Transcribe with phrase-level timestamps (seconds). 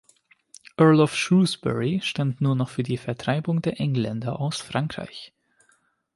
[0.79, 5.31] Earl of Shrewsbury, stand nur noch für die Vertreibung der Engländer aus Frankreich.